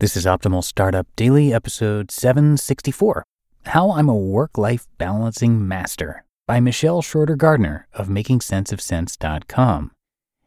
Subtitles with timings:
[0.00, 3.24] This is Optimal Startup Daily, episode 764
[3.66, 9.90] How I'm a Work Life Balancing Master by Michelle Schroeder Gardner of MakingSenseOfCents.com.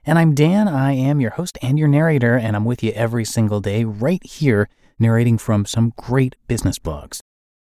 [0.05, 0.69] And I'm Dan.
[0.69, 4.25] I am your host and your narrator, and I'm with you every single day right
[4.25, 7.19] here, narrating from some great business blogs.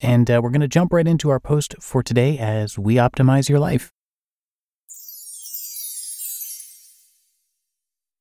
[0.00, 3.48] And uh, we're going to jump right into our post for today as we optimize
[3.48, 3.90] your life.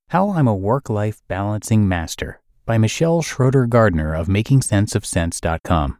[0.09, 5.97] How I'm a Work Life Balancing Master by Michelle Schroeder Gardner of MakingSenseOfCents.com.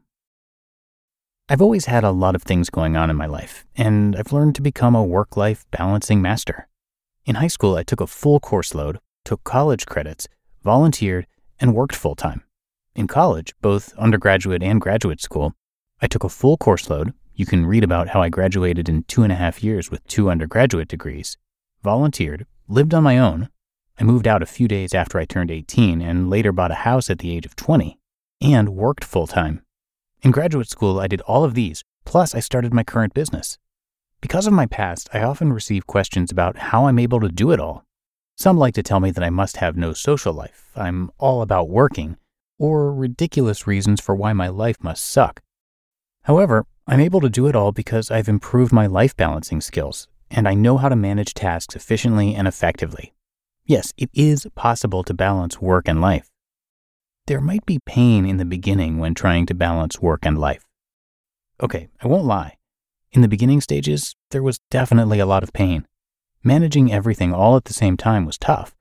[1.49, 4.55] I've always had a lot of things going on in my life, and I've learned
[4.55, 6.69] to become a work life balancing master.
[7.25, 10.29] In high school, I took a full course load, took college credits,
[10.63, 11.27] volunteered,
[11.59, 12.43] and worked full time.
[12.95, 15.53] In college, both undergraduate and graduate school,
[16.01, 17.13] I took a full course load.
[17.35, 20.29] You can read about how I graduated in two and a half years with two
[20.29, 21.37] undergraduate degrees,
[21.83, 23.49] volunteered, lived on my own,
[23.99, 27.09] I moved out a few days after I turned 18 and later bought a house
[27.09, 27.99] at the age of 20
[28.41, 29.61] and worked full time.
[30.21, 33.57] In graduate school, I did all of these, plus I started my current business.
[34.19, 37.59] Because of my past, I often receive questions about how I'm able to do it
[37.59, 37.83] all.
[38.35, 41.69] Some like to tell me that I must have no social life, I'm all about
[41.69, 42.17] working,
[42.57, 45.41] or ridiculous reasons for why my life must suck.
[46.23, 50.47] However, I'm able to do it all because I've improved my life balancing skills, and
[50.47, 53.13] I know how to manage tasks efficiently and effectively.
[53.65, 56.29] Yes, it is possible to balance work and life.
[57.27, 60.65] There might be pain in the beginning when trying to balance work and life.
[61.61, 62.57] Okay, I won't lie.
[63.13, 65.87] In the beginning stages, there was definitely a lot of pain.
[66.43, 68.75] Managing everything all at the same time was tough,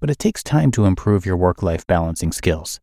[0.00, 2.80] but it takes time to improve your work life balancing skills.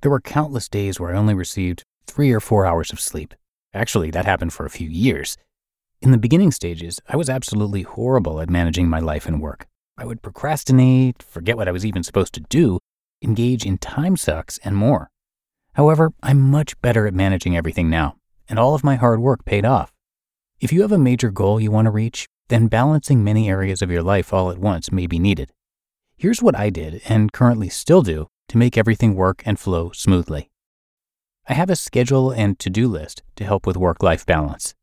[0.00, 3.34] There were countless days where I only received three or four hours of sleep.
[3.74, 5.36] Actually, that happened for a few years.
[6.00, 9.66] In the beginning stages, I was absolutely horrible at managing my life and work.
[10.00, 12.78] I would procrastinate, forget what I was even supposed to do,
[13.20, 15.10] engage in time sucks, and more.
[15.74, 18.16] However, I'm much better at managing everything now,
[18.48, 19.92] and all of my hard work paid off.
[20.58, 23.90] If you have a major goal you want to reach, then balancing many areas of
[23.90, 25.52] your life all at once may be needed.
[26.16, 30.48] Here's what I did, and currently still do, to make everything work and flow smoothly.
[31.46, 34.74] I have a schedule and to do list to help with work life balance.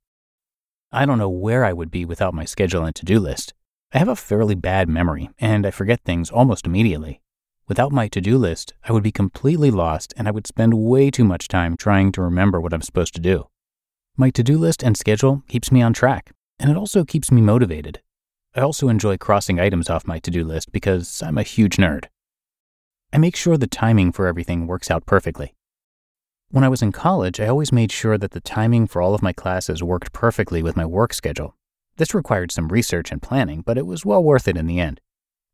[0.91, 3.55] I don't know where I would be without my schedule and to do list.
[3.97, 7.19] I have a fairly bad memory, and I forget things almost immediately.
[7.67, 11.09] Without my to do list, I would be completely lost and I would spend way
[11.09, 13.47] too much time trying to remember what I'm supposed to do.
[14.15, 17.41] My to do list and schedule keeps me on track, and it also keeps me
[17.41, 18.03] motivated.
[18.53, 22.05] I also enjoy crossing items off my to do list because I'm a huge nerd.
[23.11, 25.55] I make sure the timing for everything works out perfectly.
[26.51, 29.23] When I was in college, I always made sure that the timing for all of
[29.23, 31.55] my classes worked perfectly with my work schedule
[31.97, 35.01] this required some research and planning, but it was well worth it in the end.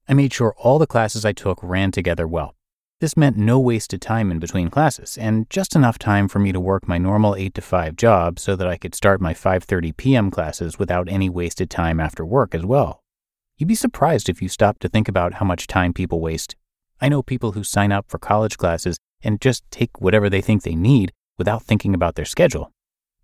[0.08, 2.56] I made sure all the classes I took ran together well.
[3.00, 6.60] This meant no wasted time in between classes and just enough time for me to
[6.60, 10.32] work my normal 8 to 5 job so that I could start my 5:30 p.m.
[10.32, 13.02] classes without any wasted time after work as well.
[13.58, 16.56] You'd be surprised if you stop to think about how much time people waste.
[17.02, 20.64] I know people who sign up for college classes and just take whatever they think
[20.64, 22.72] they need without thinking about their schedule.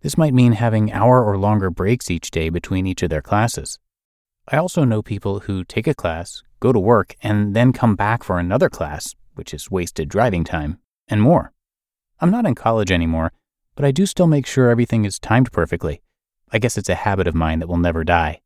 [0.01, 3.80] This might mean having hour or longer breaks each day between each of their classes.
[4.48, 8.24] I also know people who take a class, go to work, and then come back
[8.24, 10.80] for another class, which is wasted driving time,
[11.10, 11.51] and more.
[12.22, 13.34] I'm not in college anymore,
[13.75, 16.02] but I do still make sure everything is timed perfectly.
[16.52, 18.42] I guess it's a habit of mine that will never die.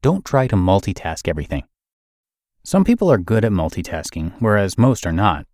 [0.00, 1.64] Don't try to multitask everything.
[2.64, 5.46] Some people are good at multitasking, whereas most are not.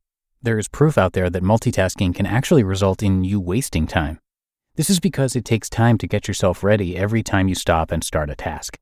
[0.42, 4.20] There is proof out there that multitasking can actually result in you wasting time.
[4.78, 8.04] This is because it takes time to get yourself ready every time you stop and
[8.04, 8.78] start a task.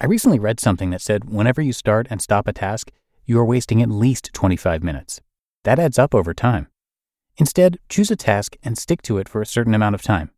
[0.00, 2.90] I recently read something that said whenever you start and stop a task,
[3.26, 5.20] you are wasting at least 25 minutes.
[5.62, 6.66] That adds up over time.
[7.36, 10.32] Instead, choose a task and stick to it for a certain amount of time.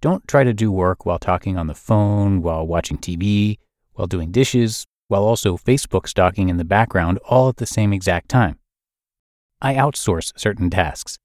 [0.00, 3.58] Don't try to do work while talking on the phone, while watching TV,
[3.92, 8.30] while doing dishes, while also Facebook stalking in the background all at the same exact
[8.30, 8.58] time.
[9.60, 11.18] I outsource certain tasks.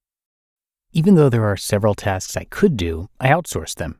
[0.95, 4.00] Even though there are several tasks I could do, I outsource them.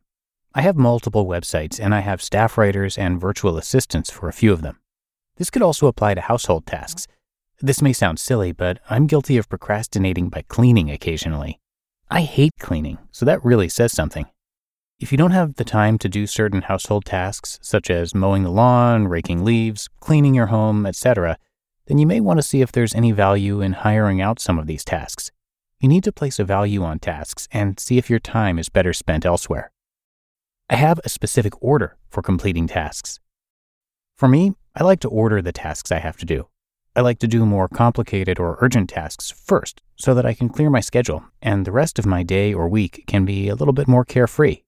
[0.54, 4.54] I have multiple websites and I have staff writers and virtual assistants for a few
[4.54, 4.80] of them.
[5.38, 7.08] This could also apply to household tasks.
[7.60, 11.60] This may sound silly, but I'm guilty of procrastinating by cleaning occasionally.
[12.12, 14.28] I hate cleaning, so that really says something.
[15.00, 18.52] If you don't have the time to do certain household tasks, such as mowing the
[18.52, 21.40] lawn, raking leaves, cleaning your home, etc.,
[21.88, 24.68] then you may want to see if there's any value in hiring out some of
[24.68, 25.32] these tasks.
[25.84, 28.94] You need to place a value on tasks and see if your time is better
[28.94, 29.70] spent elsewhere.
[30.70, 33.20] I have a specific order for completing tasks.
[34.16, 36.48] For me, I like to order the tasks I have to do.
[36.96, 40.70] I like to do more complicated or urgent tasks first so that I can clear
[40.70, 43.90] my schedule and the rest of my day or week can be a little bit
[43.90, 44.62] more carefree.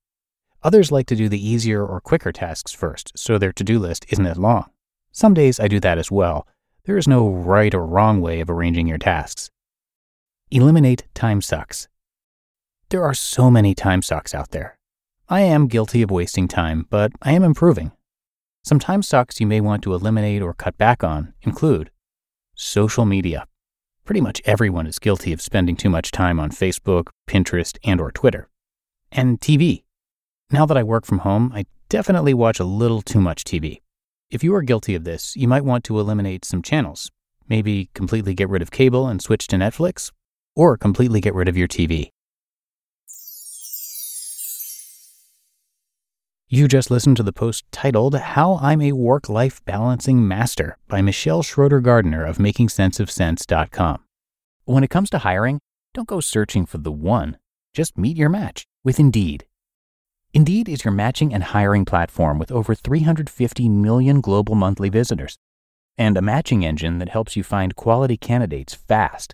[0.64, 4.06] Others like to do the easier or quicker tasks first so their to do list
[4.10, 4.70] isn't as long.
[5.14, 6.46] Some days I do that as well.
[6.84, 9.50] There is no right or wrong way of arranging your tasks.
[10.56, 11.90] Eliminate time sucks.
[12.88, 14.78] There are so many time sucks out there.
[15.28, 17.92] I am guilty of wasting time, but I am improving.
[18.64, 21.92] Some time sucks you may want to eliminate or cut back on include
[22.56, 23.48] social media.
[24.06, 28.10] Pretty much everyone is guilty of spending too much time on Facebook, Pinterest, and or
[28.10, 28.48] Twitter.
[29.12, 29.84] And TV.
[30.52, 33.82] Now that I work from home, I definitely watch a little too much TV.
[34.30, 37.12] If you are guilty of this, you might want to eliminate some channels.
[37.50, 40.12] Maybe completely get rid of cable and switch to Netflix,
[40.56, 42.10] or completely get rid of your TV.
[46.48, 51.02] You just listened to the post titled How I'm a Work Life Balancing Master by
[51.02, 54.04] Michelle Schroeder Gardner of MakingSenseOfCents.com.
[54.66, 55.60] When it comes to hiring,
[55.94, 57.38] don't go searching for the one,
[57.74, 59.46] just meet your match with Indeed.
[60.34, 65.38] Indeed is your matching and hiring platform with over 350 million global monthly visitors
[65.98, 69.34] and a matching engine that helps you find quality candidates fast.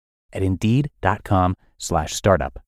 [0.33, 2.59] at indeed.com slash startup.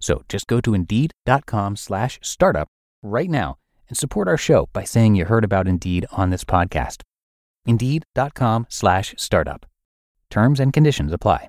[0.00, 2.68] So just go to indeed.com slash startup
[3.02, 3.56] right now
[3.88, 7.02] and support our show by saying you heard about Indeed on this podcast.
[7.66, 9.66] Indeed.com slash startup.
[10.30, 11.48] Terms and conditions apply.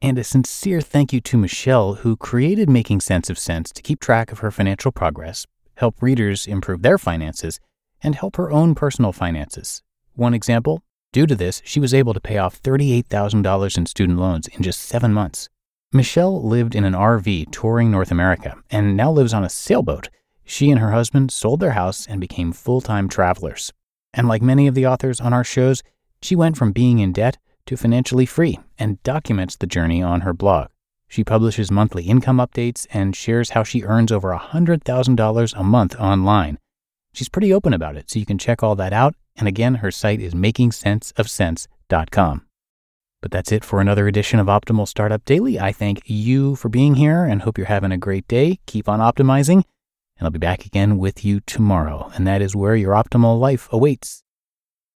[0.00, 4.00] And a sincere thank you to Michelle, who created Making Sense of Cents to keep
[4.00, 5.46] track of her financial progress,
[5.76, 7.58] help readers improve their finances,
[8.02, 9.82] and help her own personal finances.
[10.14, 10.82] One example
[11.14, 14.82] due to this, she was able to pay off $38,000 in student loans in just
[14.82, 15.48] seven months.
[15.92, 20.10] Michelle lived in an RV touring North America and now lives on a sailboat
[20.44, 23.72] she and her husband sold their house and became full time travelers.
[24.12, 25.82] And like many of the authors on our shows,
[26.20, 30.34] she went from being in debt to financially free and documents the journey on her
[30.34, 30.68] blog.
[31.08, 36.58] She publishes monthly income updates and shares how she earns over $100,000 a month online.
[37.12, 39.14] She's pretty open about it, so you can check all that out.
[39.36, 42.46] And again, her site is makingsenseofcents.com.
[43.22, 45.58] But that's it for another edition of Optimal Startup Daily.
[45.58, 48.58] I thank you for being here and hope you're having a great day.
[48.66, 49.64] Keep on optimizing
[50.18, 52.10] and I'll be back again with you tomorrow.
[52.14, 54.23] And that is where your optimal life awaits.